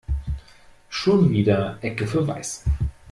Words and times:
Schon 0.89 1.29
wieder 1.29 1.77
Ecke 1.81 2.07
für 2.07 2.27
Weiß. 2.27 2.65